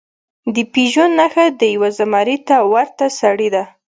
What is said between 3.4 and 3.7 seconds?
ده.